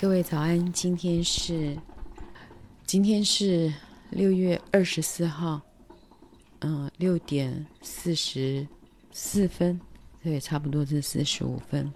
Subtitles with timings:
[0.00, 1.76] 各位早安，今天是
[2.86, 3.74] 今天是
[4.10, 5.60] 六月二十四号，
[6.60, 8.64] 嗯，六点四十
[9.10, 9.80] 四分，
[10.22, 11.92] 对，差不多是四十五分。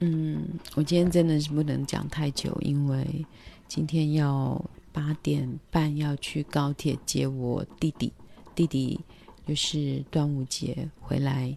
[0.00, 3.24] 嗯，我今天真的是不能讲太久，因为
[3.66, 4.62] 今天要
[4.92, 8.12] 八点半要去高铁接我弟弟，
[8.54, 9.00] 弟弟
[9.48, 11.56] 就是端午节回来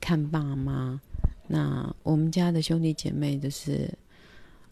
[0.00, 0.98] 看爸妈。
[1.46, 3.92] 那我们家的兄弟姐妹就是。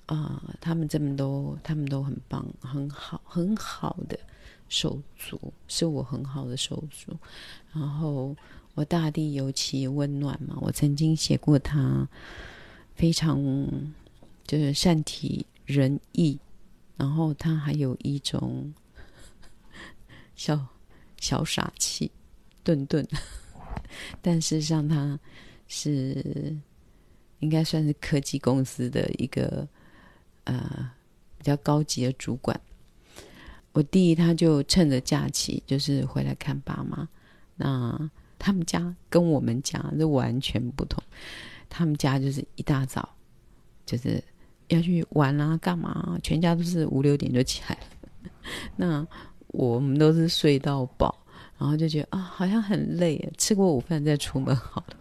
[0.07, 4.19] 啊、他们这么都，他们都很棒，很好，很好的
[4.69, 7.17] 手足，是我很好的手足。
[7.73, 8.37] 然后
[8.75, 12.07] 我大地尤其温暖嘛，我曾经写过他
[12.95, 13.41] 非常
[14.45, 16.39] 就是善体人意，
[16.99, 18.75] 然后他还有一种
[20.35, 20.67] 小
[21.19, 22.11] 小傻气，
[22.63, 23.07] 顿顿，
[24.21, 25.19] 但事实上他
[25.69, 26.55] 是
[27.39, 29.67] 应该算是科技公司的一个。
[30.45, 30.91] 呃，
[31.39, 32.61] 比较高级的主管，
[33.73, 37.09] 我弟他就趁着假期，就是回来看爸妈。
[37.57, 41.01] 那他们家跟我们家是完全不同，
[41.69, 43.09] 他们家就是一大早
[43.87, 44.23] 就是
[44.69, 46.19] 要去玩啊，干嘛？
[46.25, 48.31] 全家都是五六点就起来了。
[48.75, 49.07] 那
[49.49, 51.17] 我们都是睡到饱，
[51.57, 54.97] 然后就觉得啊，好像很累，吃过午饭再出门好了。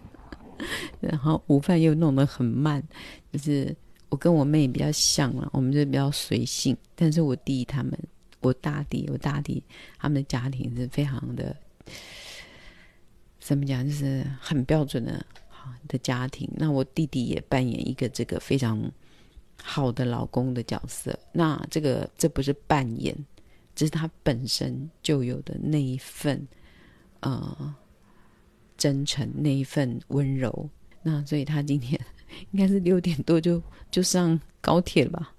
[1.01, 2.83] 然后午饭又弄得很慢，
[3.31, 3.75] 就是。
[4.11, 6.75] 我跟我妹比较像了，我们就比较随性。
[6.95, 7.97] 但是我弟他们，
[8.41, 9.63] 我大弟，我大弟
[9.97, 11.55] 他们的家庭是非常的，
[13.39, 16.45] 怎么讲，就是很标准的好的家庭。
[16.57, 18.83] 那我弟弟也扮演一个这个非常
[19.63, 21.17] 好的老公的角色。
[21.31, 23.15] 那这个这不是扮演，
[23.73, 26.45] 这是他本身就有的那一份
[27.21, 27.75] 呃
[28.77, 30.69] 真诚，那一份温柔。
[31.01, 31.97] 那所以他今天。
[32.51, 35.33] 应该是六点多就就上高铁了吧，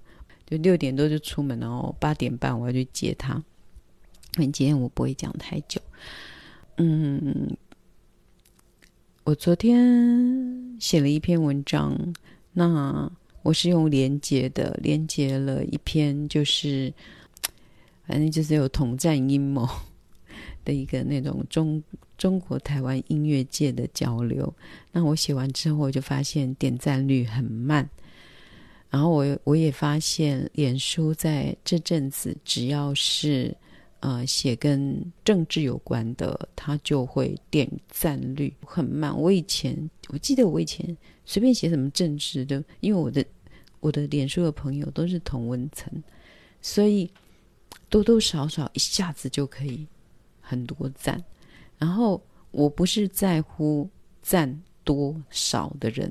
[0.45, 3.33] 就六点多就出门，然后八点半我要去接他。
[4.37, 5.81] 因为今天我不会讲太久。
[6.77, 7.55] 嗯，
[9.23, 11.97] 我昨天写了一篇文章，
[12.51, 16.93] 那我是用连接的，连接了一篇，就是
[18.07, 19.67] 反正就是有统战阴谋
[20.65, 21.83] 的一个那种中。
[22.23, 24.55] 中国台湾音乐界的交流，
[24.93, 27.89] 那我写完之后，我就发现点赞率很慢。
[28.89, 33.53] 然后我我也发现，脸书在这阵子只要是
[33.99, 39.13] 呃写跟政治有关的，它就会点赞率很慢。
[39.19, 40.95] 我以前我记得我以前
[41.25, 43.25] 随便写什么政治的，因为我的
[43.81, 45.91] 我的脸书的朋友都是同温层，
[46.61, 47.11] 所以
[47.89, 49.85] 多多少少一下子就可以
[50.39, 51.21] 很多赞。
[51.83, 53.89] 然后我不是在乎
[54.21, 56.09] 赞多少的人，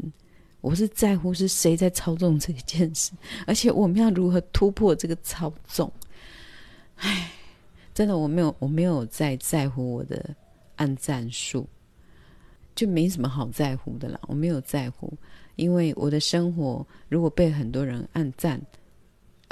[0.60, 3.12] 我是在乎是谁在操纵这件事，
[3.46, 5.90] 而且我们要如何突破这个操纵。
[6.96, 7.32] 唉，
[7.94, 10.36] 真的我没有我没有在在乎我的
[10.76, 11.66] 按赞数，
[12.74, 14.20] 就没什么好在乎的啦。
[14.28, 15.10] 我没有在乎，
[15.56, 18.60] 因为我的生活如果被很多人按赞。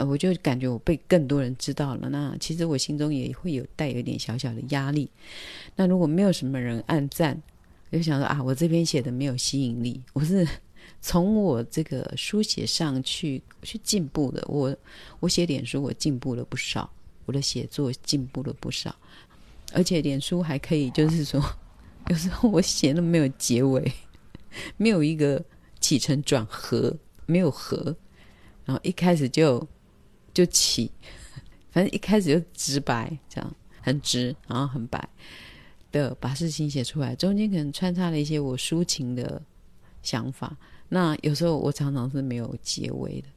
[0.07, 5.11] 我就感觉我被更多人知道了，那其实我心中也会有带有一点小小的压力。
[5.77, 7.41] 那如果没有什么人按赞，
[7.91, 10.01] 我就想说啊，我这篇写的没有吸引力。
[10.13, 10.47] 我是
[11.03, 14.43] 从我这个书写上去去进步的。
[14.49, 14.75] 我
[15.19, 16.91] 我写脸书，我进步了不少，
[17.27, 18.95] 我的写作进步了不少。
[19.73, 21.43] 而且脸书还可以，就是说，
[22.09, 23.93] 有时候我写的没有结尾，
[24.77, 25.45] 没有一个
[25.79, 26.97] 起承转合，
[27.27, 27.95] 没有合，
[28.65, 29.67] 然后一开始就。
[30.33, 30.91] 就起，
[31.71, 35.09] 反正一开始就直白，这样很直，然后很白
[35.93, 39.41] 的把事情写出来，中间可能穿插了一些我抒情的
[40.03, 40.57] 想法。
[40.89, 43.29] 那有时候我常常是没有结尾的，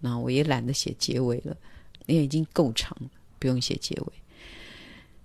[0.00, 1.56] 那我也懒得写结尾了，
[2.06, 4.12] 因为已经够长了，不用写结尾。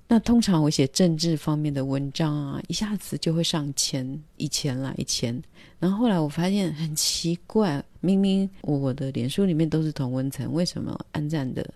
[0.07, 4.07] 那通常我写政治方面的文章啊，一下子就会上千，
[4.37, 5.41] 一千啦，一千。
[5.79, 11.67] 然后后来我发现很奇怪，明明我的脸书里面都是同温层，为什么按赞的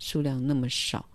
[0.00, 1.06] 数量那么少？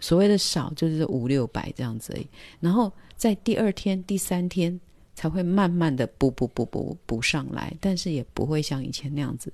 [0.00, 2.26] 所谓的少就是五六百这样子而已。
[2.60, 4.80] 然后在第二天、第三天
[5.14, 9.52] 才会慢慢的补补补补补上来，但是也不会像以前那样子。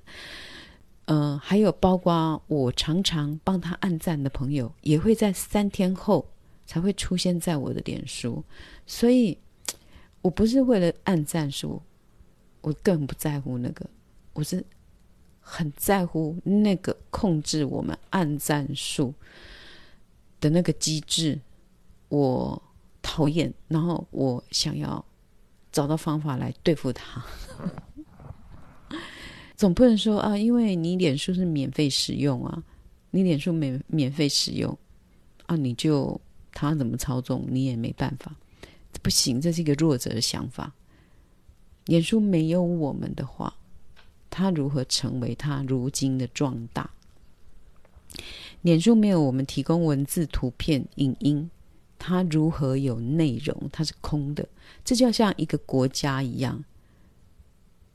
[1.07, 6.25] 嗯、还有包括我常常帮他按赞的朋友，也会在三天后。
[6.65, 8.43] 才会出现在我的脸书，
[8.85, 9.37] 所以
[10.21, 11.81] 我不是为了按赞数，
[12.61, 13.89] 我更不在乎那个，
[14.33, 14.63] 我是
[15.39, 19.13] 很在乎那个控制我们按赞数
[20.39, 21.39] 的那个机制，
[22.09, 22.61] 我
[23.01, 25.03] 讨厌，然后我想要
[25.71, 27.23] 找到方法来对付他。
[29.55, 32.63] 总不能说啊，因为你脸书是免费使用啊，
[33.11, 34.77] 你脸书免免费使用
[35.45, 36.19] 啊，你就
[36.53, 38.35] 他怎么操纵你也没办法，
[39.01, 40.73] 不行，这是一个弱者的想法。
[41.85, 43.53] 脸书没有我们的话，
[44.29, 46.89] 他如何成为他如今的壮大？
[48.61, 51.49] 脸书没有我们提供文字、图片、影音，
[51.99, 53.69] 它如何有内容？
[53.71, 54.47] 它是空的。
[54.85, 56.63] 这就像一个国家一样。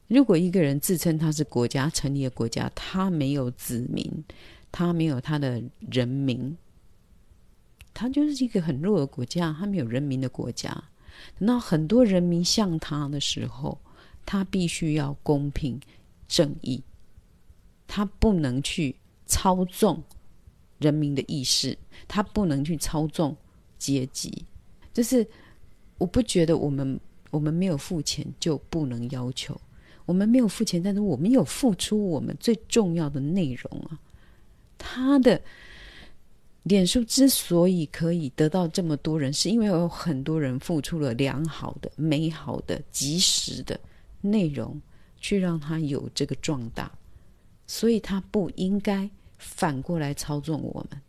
[0.08, 4.24] 如果一个人自称他是国家，成立的国家，他没有子民，
[4.72, 6.56] 他没有他的人民，
[7.98, 10.70] 他就是一个很弱的国家，他没有人民的国家。
[11.36, 13.76] 等到很多人民向他的时候，
[14.24, 15.80] 他必须要公平
[16.28, 16.80] 正义，
[17.88, 18.94] 他不能去
[19.26, 20.00] 操纵。
[20.78, 23.36] 人民的意识，他不能去操纵
[23.78, 24.44] 阶级。
[24.92, 25.26] 就是
[25.98, 27.00] 我不觉得我们
[27.32, 29.60] 我们没有付钱就不能要求，
[30.06, 33.98] 我们没有付钱，但是我们有付出我们最重要的内容啊。
[34.78, 35.42] 他的
[36.68, 43.80] 脸书之所以可以得到这么多人，是因为有很多人付出了良好的、美好的、及时的
[44.20, 44.80] 内容，
[45.18, 46.92] 去让他有这个壮大，
[47.66, 49.08] 所以他不应该。
[49.40, 51.00] 反过来操纵我们，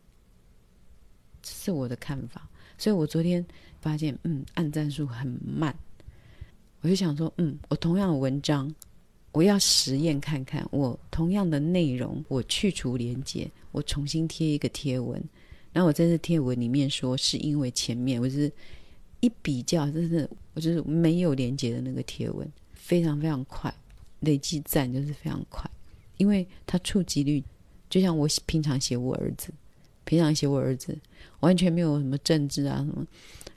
[1.41, 2.47] 这是我的看法。
[2.77, 3.43] 所以我昨天
[3.81, 5.75] 发现，嗯，按赞数很慢，
[6.81, 8.71] 我就想说，嗯，我同样的文章，
[9.31, 15.19] 我要实验看看，我同样的内容，我去除连接，我重新贴一个贴文，
[15.71, 18.51] 然后我在这贴文里面说，是因为前面我是
[19.19, 23.73] 一比较，就是我就是没有连接的那个贴文，非常非常快，
[24.21, 25.69] 累计赞就是非常快，
[26.17, 27.43] 因为它触及率。
[27.89, 29.51] 就像我平常写我儿子，
[30.05, 30.95] 平常写我儿子，
[31.39, 33.03] 完全没有什么政治啊什么，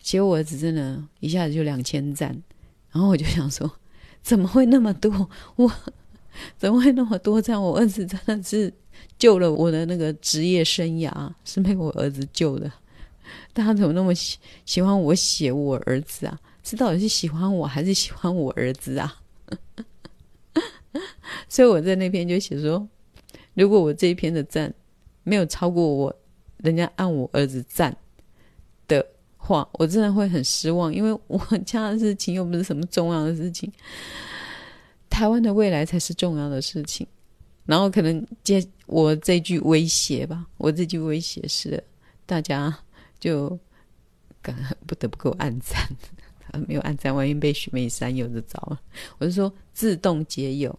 [0.01, 2.31] 写我儿子真的，一下子就两千赞，
[2.91, 3.71] 然后我就想说，
[4.23, 5.29] 怎么会那么多？
[5.57, 5.71] 我
[6.57, 7.63] 怎么会那么多赞？
[7.63, 8.73] 我儿子真的是
[9.19, 12.71] 救了我的那个职业生涯，是被我儿子救的。
[13.53, 16.39] 大家怎么那么喜喜欢我写我儿子啊？
[16.65, 19.21] 是到底是喜欢我还是喜欢我儿子啊？
[21.49, 22.89] 所以我在那边就写说。
[23.55, 24.73] 如果我这一篇的赞
[25.25, 26.15] 没有超过我
[26.59, 27.95] 人家按我儿子赞
[28.89, 29.07] 的
[29.37, 33.71] 话，我真的会很失望，因为我家的事情又不是什么重要的事情，
[35.11, 37.07] 台湾的未来才是重要的事情。
[37.65, 41.83] 然后可能接我这句威胁吧，我这句威胁是
[42.27, 42.77] 大家
[43.19, 43.49] 就
[44.87, 45.89] 不得不给我按赞，
[46.67, 48.81] 没有按赞，万一被许美山有的着了。
[49.19, 50.79] 我是说自动解友，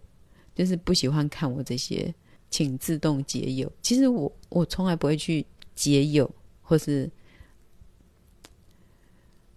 [0.55, 2.13] 就是不喜欢看我这些。
[2.49, 3.73] 请自动解友。
[3.81, 5.43] 其实我我从来不会去
[5.73, 6.29] 解友，
[6.61, 7.09] 或是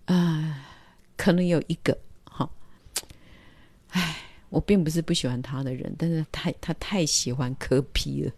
[0.06, 0.67] 啊，
[1.14, 1.94] 可能有一个，
[4.56, 8.32] 我并不是不喜欢他的人，但是太他太喜欢磕皮了，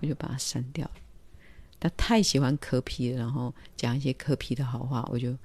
[0.00, 0.90] 我就把他删掉。
[1.78, 5.36] 他太喜欢磕皮了，然后讲一些磕皮的好话，我就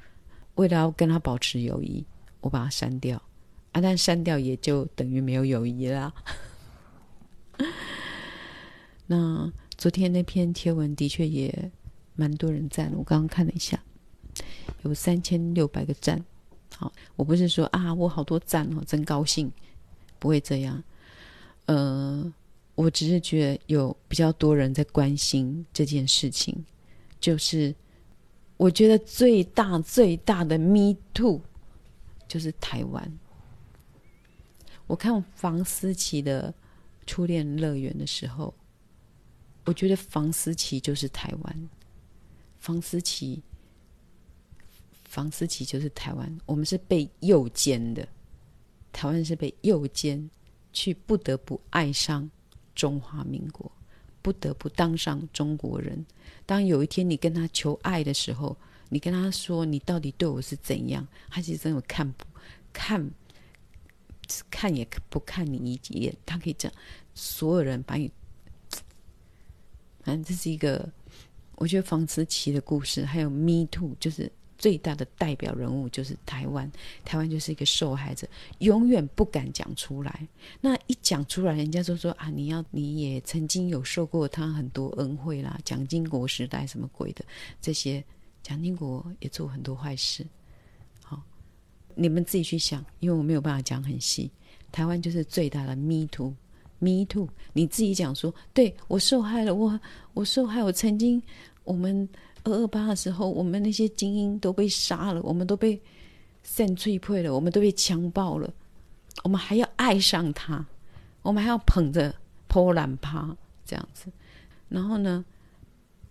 [0.55, 2.05] 为了要跟他保持友谊，
[2.39, 3.21] 我把他删掉。
[3.73, 6.13] 啊，但删掉也就等于没有友谊啦。
[9.05, 11.69] 那昨天那篇贴文的确也
[12.15, 13.83] 蛮多人赞，我刚刚看了一下，
[14.83, 16.23] 有三千六百个赞。
[16.77, 19.51] 好，我不是说啊，我好多赞哦，真高兴，
[20.19, 20.83] 不会这样。
[21.65, 22.31] 呃，
[22.75, 26.55] 我只是觉得有比较多人在关心这件事情，
[27.19, 27.73] 就是
[28.57, 31.41] 我觉得最大最大的 Me Too
[32.27, 33.19] 就是台湾。
[34.85, 36.53] 我看房思琪的
[37.05, 38.53] 初恋乐园的时候。
[39.65, 41.69] 我觉得房思琪就是台湾，
[42.57, 43.43] 房思琪，
[45.17, 46.37] 房思琪就是台湾。
[46.45, 48.07] 我们是被诱奸的，
[48.93, 50.29] 台湾是被诱奸，
[50.71, 52.29] 去不得不爱上
[52.75, 53.71] 中华民国，
[54.21, 56.05] 不得不当上中国人。
[56.45, 58.55] 当有一天你跟他求爱的时候，
[58.89, 62.23] 你跟他说你到底对我是怎样，他其实真的看不
[62.71, 63.09] 看，
[64.51, 66.77] 看也不看你一眼，他可以这样，
[67.15, 68.11] 所有人把你。
[70.03, 70.87] 反正这是一个，
[71.55, 76.71] 我觉得房思琪的故事，还有 Me Too，就是最大的代表人物就是台湾。
[77.05, 78.27] 台湾就是一个受害者，
[78.59, 80.27] 永远不敢讲出来。
[80.61, 87.23] 那一讲出来，人家就说啊，你要你也曾经有受过他很多恩惠啦，蒋经国时代什么鬼的
[87.61, 88.03] 这些，
[88.41, 90.25] 蒋经国也做很多坏事。
[91.03, 91.21] 好，
[91.95, 94.31] 你们自己去想，因为我没有办法讲很细。
[94.71, 96.33] 台湾就是最大的 Me Too。
[96.79, 99.79] Me too，你自己讲说，对，我受害了，我
[100.13, 101.19] 我受害，我曾经，
[101.63, 102.07] 我们
[102.47, 105.81] 二二八的时候，我们那些精英都被杀了，我们都被
[106.43, 108.53] 扇脆配了，我们都被强暴了，
[109.23, 110.65] 我们还要爱上他，
[111.21, 112.13] 我们还要捧着
[112.47, 113.35] 波兰趴
[113.65, 114.11] 这样子。
[114.69, 115.23] 然后呢，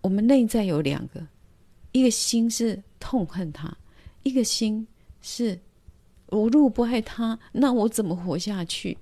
[0.00, 1.26] 我们内在有两个，
[1.92, 3.76] 一个心是痛恨他，
[4.22, 4.86] 一个心
[5.20, 5.58] 是
[6.28, 8.96] 我如果不爱他，那我怎么活下去？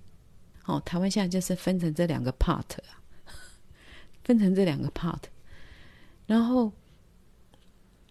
[0.66, 3.02] 哦，台湾现在就是分成这两个 part 啊，
[4.24, 5.20] 分成这两个 part，
[6.26, 6.72] 然后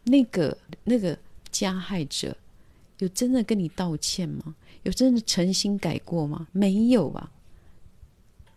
[0.03, 1.17] 那个那个
[1.51, 2.35] 加害者。
[2.99, 4.55] 有真的跟你道歉吗？
[4.83, 6.47] 有真的诚心改过吗？
[6.53, 7.29] 没有啊！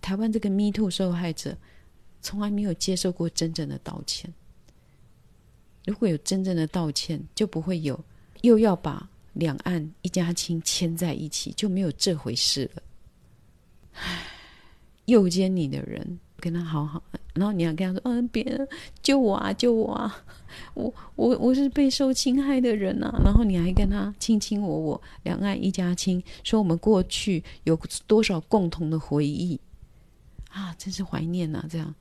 [0.00, 1.57] 台湾这个 Me Too 受害者
[2.23, 4.33] 从来没有接受过真正的道歉。
[5.85, 7.99] 如果有真正的道歉，就不会有
[8.43, 12.83] 又要把两岸一家亲牵在一起，就没有这回事了。
[13.95, 14.26] 唉，
[15.07, 16.21] 诱奸你的人。
[16.38, 17.02] 跟他好好，
[17.35, 18.45] 然后你要跟他说：“嗯，别
[19.02, 20.25] 救我啊，救我啊！
[20.75, 29.59] 我我我是被受侵害的人啊！”然后你还跟他卿卿我我，两岸一家亲，说我们过去有多少共同的回忆
[30.50, 30.75] 啊！
[30.78, 31.64] 真是怀念呐！
[31.69, 31.95] 这样，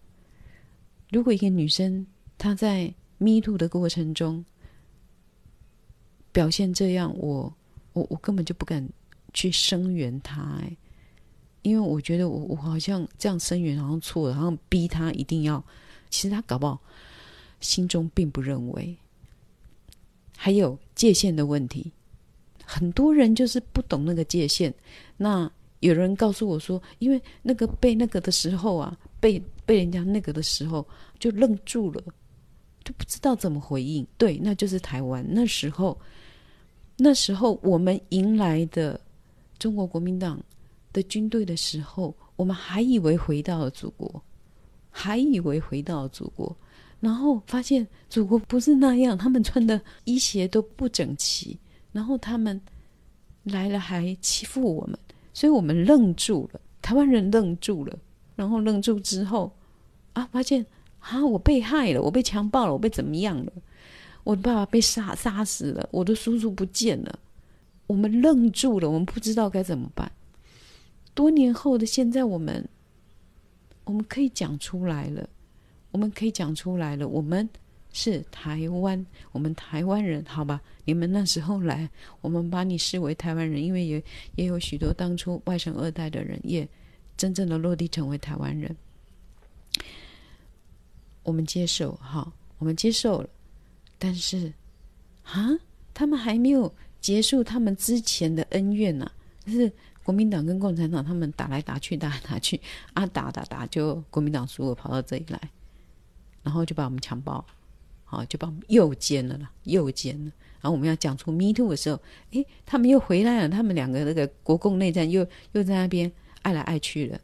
[1.12, 2.06] 如果一个女生
[2.38, 4.44] 她在 meet 的过程中
[6.32, 7.54] 表现这样，我
[7.94, 8.88] 我我根本就不敢
[9.34, 10.76] 去声援她，哎。
[11.66, 15.64] 因为我觉得我我好像这样声援好像错了，然后逼他一定要，
[16.12, 16.80] 其实他搞不好
[17.60, 18.96] 心中并不认为。
[20.38, 21.92] 还有界限的问题，
[22.64, 24.72] 很多人就是不懂那个界限。
[25.18, 32.04] 那有人告诉我说，因为那个被那个的时候啊，被被人家那个的时候就愣住了，
[32.84, 34.06] 就不知道怎么回应。
[34.20, 36.00] 对，那就是台湾那时候，
[36.96, 39.02] 那时候我们迎来的
[39.58, 40.40] 中国国民党。
[40.96, 44.24] 的军队的时候，我们还以为回到了祖国，
[44.90, 46.56] 还以为回到了祖国，
[47.02, 51.60] 然后发现祖国不是那样，他们穿的衣鞋都不整齐，
[51.92, 52.60] 然后他们
[53.44, 54.98] 来了还欺负我们，
[55.34, 58.00] 所以我们愣住了，台湾人愣住了，
[58.38, 59.52] 然后愣住之后
[60.14, 60.66] 啊，发现
[61.00, 63.52] 啊，我被害了，我被强暴了，我被怎么样了？
[64.24, 67.20] 我的爸爸被杀杀死了，我的叔叔不见了，
[67.86, 70.10] 我们愣住了，我们不知道该怎么办。
[71.16, 72.68] 多年后的现在，我们
[73.86, 75.28] 我们可以讲出来了，
[75.92, 77.08] 我们可以讲出来了。
[77.08, 77.50] 我们
[77.94, 80.62] 是台湾，我们台湾人，好吧？
[80.84, 84.04] 你们那时候来，我们把你视为台湾人，因为也
[84.36, 86.68] 也有许多当初外省二代的人，也
[87.16, 88.76] 真正的落地成为台湾人。
[91.24, 93.30] 我们接受，好，我们接受了。
[93.98, 94.52] 但是
[95.24, 95.50] 啊，
[95.94, 99.12] 他们还没有结束他们之前的恩怨呢、啊，
[99.48, 99.72] 是。
[100.06, 102.62] 国民党跟共产党他们打来打去，打来打去，
[102.94, 105.50] 啊，打打打，就国民党输了，跑到这里来，
[106.44, 107.44] 然后就把我们强暴，
[108.04, 110.32] 好，就把我们诱奸了啦，诱奸了。
[110.62, 112.00] 然后我们要讲出 Me Too 的时候，
[112.32, 116.12] 诶，他们又回来了，他们两个那个国共内战又又在那边
[116.44, 117.20] 爱来爱去了，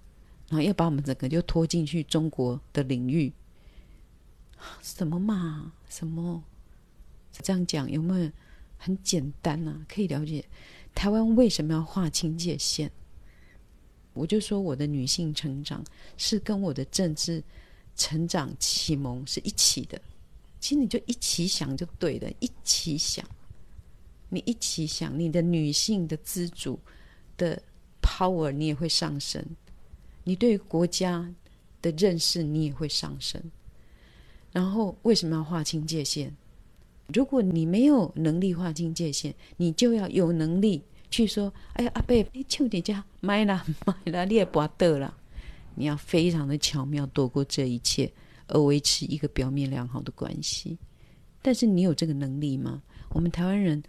[0.49, 3.31] 然后又把我们整个就拖进去中国的领域，
[4.81, 6.43] 什么嘛，什么？
[7.31, 8.31] 这样讲有没有
[8.77, 9.85] 很简单啊？
[9.87, 10.43] 可以了解。
[10.93, 12.89] 台湾为什么要划清界限？
[14.13, 15.83] 我就说我的女性成长
[16.17, 17.41] 是跟我的政治
[17.95, 19.99] 成长启蒙是一起的。
[20.59, 23.25] 其实你就一起想就对了，一起想，
[24.29, 26.79] 你一起想，你的女性的自主
[27.37, 27.61] 的
[28.01, 29.43] power 你也会上升，
[30.23, 31.33] 你对国家
[31.81, 33.41] 的认识你也会上升。
[34.51, 36.35] 然后为什么要划清界限？
[37.13, 45.17] 如果你没有能力划清界限，你就要有能力去说：“哎呀，阿伯，你求你家买啦 买啦，你也不得了。”
[45.75, 48.11] 你要非常的巧妙躲过这一切，
[48.47, 50.77] 而维持一个表面良好的关系。
[51.41, 52.81] 但是你有这个能力吗？
[53.09, 53.81] 我们台湾人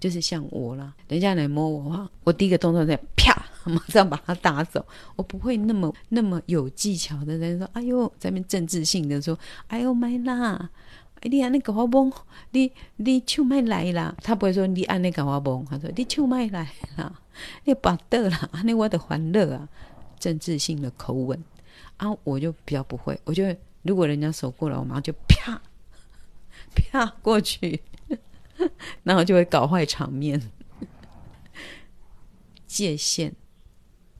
[0.00, 4.84] 就是像我啦，人家来摸我话，我第一个动作在啪， 马上把他打走。
[5.14, 10.70] 我不会那么那么有技巧的在说：“哎呦，在那边政治性的说，哎呦，买啦。”
[11.22, 12.12] 你按那个我摸，
[12.52, 14.14] 你你手麦来啦。
[14.22, 17.20] 他不会说你按那个我摸，他说你手麦来啦，
[17.64, 19.68] 你拔得啦，那我的欢乐啊，
[20.18, 21.42] 政治性的口吻
[21.96, 23.18] 啊，我就比较不会。
[23.24, 23.44] 我就
[23.82, 25.60] 如果人家手过来，我马上就啪
[26.74, 27.80] 啪过去，
[29.02, 30.40] 然后就会搞坏场面。
[32.66, 33.32] 界限，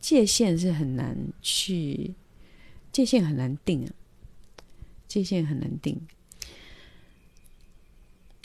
[0.00, 2.14] 界限是很难去，
[2.90, 3.93] 界限很难定啊，
[5.07, 6.00] 界限很难定。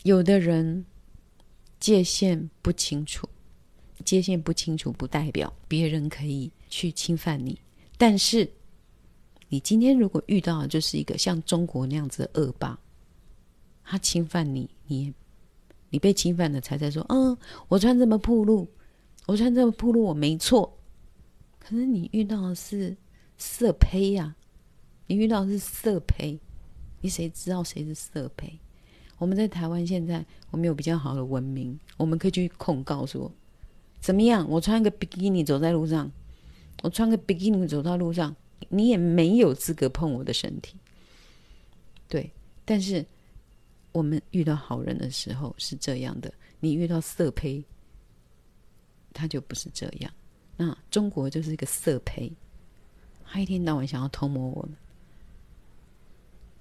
[0.03, 0.85] 有的人
[1.79, 3.27] 界限不清楚，
[4.03, 7.57] 界限不清楚不代表别人可以去侵犯你。
[7.97, 8.49] 但是，
[9.47, 12.77] 你今天如果遇到的就是一个像中国那样子的恶霸，
[13.83, 15.13] 他侵犯你，你
[15.89, 17.37] 你被侵犯了，才在说，嗯，
[17.69, 18.67] 我穿这么暴露，
[19.25, 20.77] 我穿这么暴露，我没错。
[21.59, 22.97] 可是你遇到的是
[23.37, 24.35] 色胚呀、
[25.07, 26.37] 你遇到的是色胚，
[26.99, 28.59] 你谁知道谁是色胚？
[29.17, 33.31] 我们在台湾现在，我们有比较好的文明，我们可以去控告说，
[33.99, 34.45] 怎么样？
[34.49, 36.11] 我穿个比基尼走在路上，
[36.81, 38.35] 我穿个比基尼走到路上，
[38.69, 40.75] 你也没有资格碰我的身体。
[42.09, 42.29] 对，
[42.65, 43.05] 但是
[43.91, 47.63] 我们遇到好人的时候是这样的，你遇到色胚，
[49.13, 50.11] 他就不是这样。
[50.57, 52.31] 那中国就是一个色胚，
[53.23, 54.77] 他一天到晚想要偷摸我们。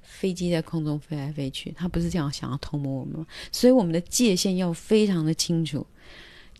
[0.02, 3.26] 飞机在空中飞来飞去，他不是这样想要偷摸我们吗？
[3.50, 5.86] 所以我们的界限要非常的清楚，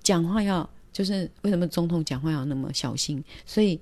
[0.03, 3.23] 讲话要就是为什么总统讲话要那么小心？
[3.45, 3.81] 所以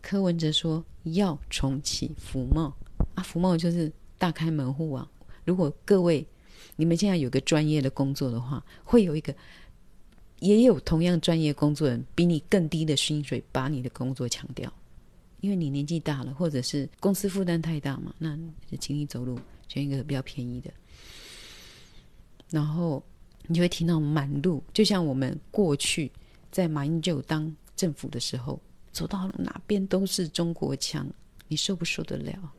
[0.00, 2.74] 柯文哲说要重启服贸
[3.14, 5.08] 啊，服贸就是大开门户啊。
[5.44, 6.26] 如果各位
[6.76, 9.34] 你们现在有个专业的工作的话，会有一个
[10.38, 14.72] 也有同样专业工作人比你更低的薪水把你的工作抢掉。
[15.42, 18.38] 因为你年纪大了，或者是公司负担太大嘛，那
[18.70, 20.72] 就请你走路选一个比较便宜的。
[22.48, 23.02] 然后
[23.48, 26.10] 你就会听到满路，就像我们过去
[26.52, 28.60] 在马英九当政府的时候，
[28.92, 31.06] 走到哪边都是中国腔，
[31.48, 32.52] 你受不受得了？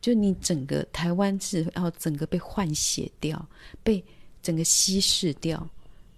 [0.00, 3.48] 就你整个台湾是要整个被换血掉，
[3.82, 4.02] 被
[4.40, 5.68] 整个稀释掉，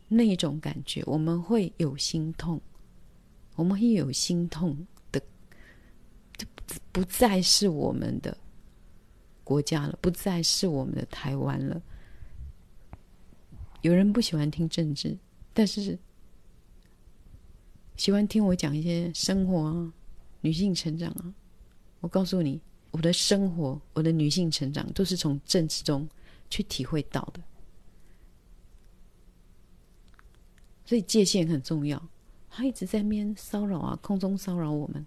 [0.07, 2.61] 那一种感觉，我们会有心痛，
[3.57, 4.77] 我们会有心痛。
[6.93, 8.37] 不再是我们的
[9.45, 11.81] 国家了，不再是我们的台湾了。
[13.83, 15.17] 有人不喜欢听政治，
[15.55, 15.99] 但是
[17.97, 19.93] 喜欢听我讲一些生活啊、
[20.41, 21.35] 女性成长啊。
[22.01, 26.09] 我告诉你，我的生活、我的女性成长，都是从政治中
[26.49, 27.41] 去体会到的。
[30.85, 32.03] 所以界限很重要。
[32.51, 35.07] 他一直在面骚扰啊，空中骚扰我们。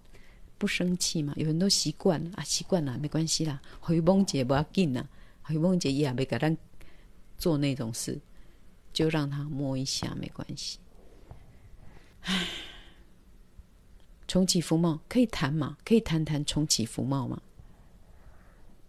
[0.56, 1.32] 不生气嘛？
[1.36, 3.60] 有人都习惯啊，习惯了没关系啦。
[3.80, 5.06] 回梦姐不要紧呐，
[5.42, 6.56] 回梦姐也没给他
[7.36, 8.18] 做那种事，
[8.92, 10.78] 就让他摸一下没关系。
[12.22, 12.46] 唉，
[14.26, 15.76] 重启服贸可以谈嘛？
[15.84, 17.42] 可以谈谈重启服贸吗？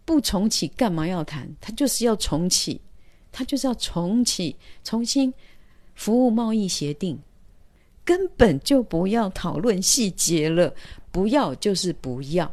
[0.04, 1.54] 不重启干嘛要谈？
[1.60, 2.80] 他就是要重启，
[3.32, 5.34] 他就是要重启，重新
[5.96, 7.18] 服务贸易协定，
[8.04, 10.74] 根本就不要讨论细节了。
[11.16, 12.52] 不要就是不要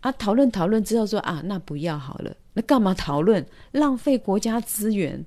[0.00, 0.12] 啊！
[0.12, 2.36] 讨论讨论之后说啊，那不要好了。
[2.52, 3.46] 那干嘛讨论？
[3.72, 5.24] 浪费国家资源。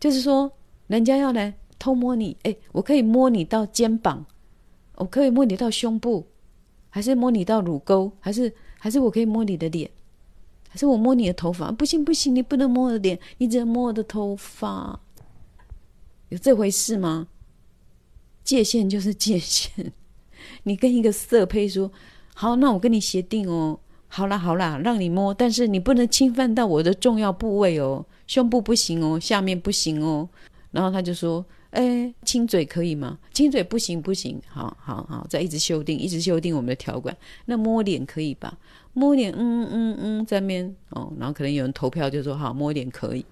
[0.00, 0.50] 就是说，
[0.88, 4.26] 人家要来偷摸你，哎，我可以摸你到肩膀，
[4.96, 6.26] 我可以摸你到胸部，
[6.90, 9.88] 还是摸你到乳沟，还是还是我可以摸你的脸，
[10.68, 11.70] 还是我摸你的头发？
[11.70, 14.98] 不行不行，你不能摸我的脸，你只能摸我的头发。
[16.30, 17.28] 有这回事吗？
[18.42, 19.92] 界限就是界限。
[20.64, 21.90] 你跟一个色胚说
[22.34, 23.78] ：“好，那我跟你协定哦。
[24.08, 30.28] 好啦，好啦，让你摸，但是你不能侵犯到我的重要部位哦，胸部不行哦，下面不行哦。”
[30.70, 33.18] 然后他就说：“哎，亲嘴可以吗？
[33.32, 34.40] 亲嘴不行，不行。
[34.46, 37.16] 好好好，再一直修订，一直修订我们的条款。
[37.46, 38.56] 那摸脸可以吧？
[38.92, 41.12] 摸脸，嗯嗯嗯，在面哦。
[41.18, 43.24] 然后可能有人投票就说：好，摸脸可以。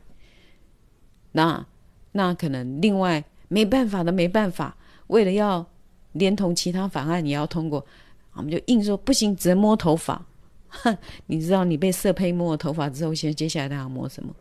[1.33, 1.65] 那
[2.13, 4.77] 那可能另外没办法的，没办法，
[5.09, 5.67] 为了要。”
[6.15, 7.85] 连同其他法案你要通过，
[8.33, 10.21] 我们就硬说不行，只能摸头发。
[10.69, 10.97] 哼，
[11.27, 14.35] 你知道你被色胚摸了头发之后，现接下来他要摸什么？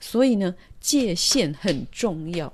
[0.00, 2.52] 所以呢，界限很重要。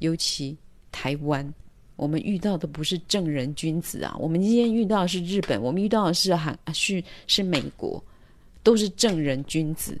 [0.00, 0.56] 尤其
[0.92, 1.52] 台湾，
[1.96, 8.02] 我们遇到的不是正人君子啊，我们今天遇到的是日本，我们遇到的是韩，是是美国，
[8.62, 9.98] 都是正人君子。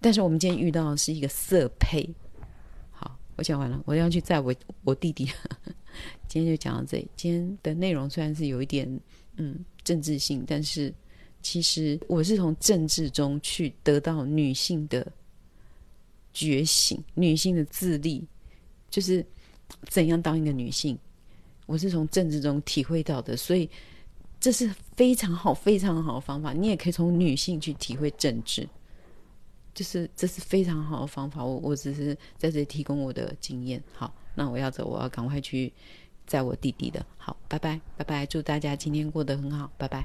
[0.00, 2.08] 但是我们今天遇到的是一个色胚。
[2.90, 5.28] 好，我讲完了，我要去载我我弟弟。
[6.28, 7.08] 今天就讲到这里。
[7.16, 8.88] 今天的内容虽然是有一点
[9.36, 10.92] 嗯政治性，但是
[11.42, 15.06] 其实我是从政治中去得到女性的
[16.32, 18.26] 觉醒、女性的自立，
[18.90, 19.24] 就是
[19.88, 20.98] 怎样当一个女性，
[21.66, 23.36] 我是从政治中体会到的。
[23.36, 23.68] 所以
[24.38, 26.52] 这是非常好、非常好的方法。
[26.52, 28.68] 你也可以从女性去体会政治，
[29.74, 31.44] 就是这是非常好的方法。
[31.44, 33.82] 我我只是在这里提供我的经验。
[33.92, 35.72] 好，那我要走，我要赶快去。
[36.26, 40.04] 载我弟弟的好，拜拜，拜拜，祝大家今天过得很好，拜拜。